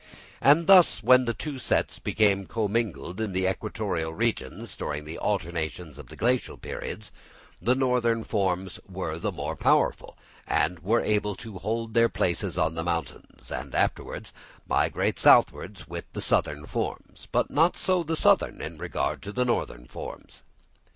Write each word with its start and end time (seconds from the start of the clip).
And 0.41 0.65
thus, 0.65 1.03
when 1.03 1.25
the 1.25 1.33
two 1.35 1.59
sets 1.59 1.99
became 1.99 2.47
commingled 2.47 3.21
in 3.21 3.33
the 3.33 3.47
equatorial 3.47 4.11
regions, 4.11 4.75
during 4.75 5.05
the 5.05 5.19
alternations 5.19 5.99
of 5.99 6.07
the 6.07 6.15
Glacial 6.15 6.57
periods, 6.57 7.11
the 7.61 7.75
northern 7.75 8.23
forms 8.23 8.79
were 8.89 9.19
the 9.19 9.31
more 9.31 9.55
powerful 9.55 10.17
and 10.47 10.79
were 10.79 11.01
able 11.01 11.35
to 11.35 11.59
hold 11.59 11.93
their 11.93 12.09
places 12.09 12.57
on 12.57 12.73
the 12.73 12.83
mountains, 12.83 13.51
and 13.51 13.75
afterwards 13.75 14.33
migrate 14.67 15.19
southward 15.19 15.83
with 15.87 16.05
the 16.13 16.19
southern 16.21 16.65
forms; 16.65 17.27
but 17.31 17.51
not 17.51 17.77
so 17.77 18.01
the 18.01 18.15
southern 18.15 18.59
in 18.59 18.79
regard 18.79 19.21
to 19.21 19.31
the 19.31 19.45
northern 19.45 19.85
forms. 19.85 20.41